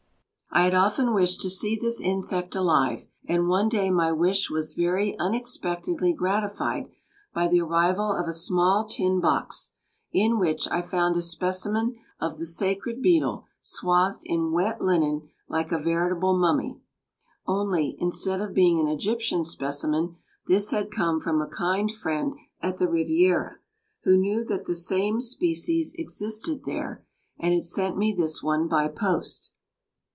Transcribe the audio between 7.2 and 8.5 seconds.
by the arrival of a